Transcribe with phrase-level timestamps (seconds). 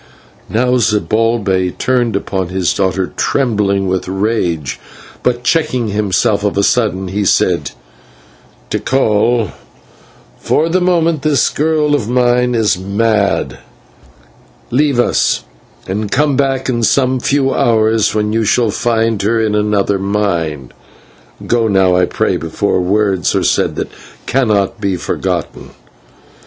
[0.49, 4.79] Now Zibalbay turned upon his daughter, trembling with rage,
[5.21, 7.69] but, checking himself of a sudden, he said:
[8.71, 9.51] "Tikal,
[10.39, 13.59] for the moment this girl of mine is mad;
[14.71, 15.43] leave us,
[15.87, 20.73] and come back in some few hours, when you shall find her of another mind.
[21.45, 23.91] Go now, I pray, before words are said that
[24.25, 25.75] cannot be forgotten."